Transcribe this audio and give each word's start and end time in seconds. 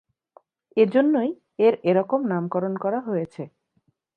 এজন্যই 0.77 1.29
এর 1.59 1.73
এরকম 1.83 2.19
নামকরণ 2.27 2.73
করা 2.77 2.99
হয়েছে। 3.01 3.43